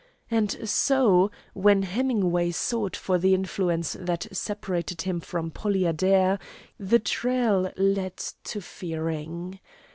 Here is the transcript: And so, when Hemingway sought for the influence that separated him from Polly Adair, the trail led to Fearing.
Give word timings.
And 0.31 0.67
so, 0.67 1.29
when 1.53 1.83
Hemingway 1.83 2.49
sought 2.49 2.95
for 2.95 3.19
the 3.19 3.35
influence 3.35 3.95
that 3.99 4.25
separated 4.31 5.03
him 5.03 5.19
from 5.19 5.51
Polly 5.51 5.85
Adair, 5.85 6.39
the 6.79 6.97
trail 6.97 7.71
led 7.77 8.17
to 8.45 8.61
Fearing. 8.61 9.59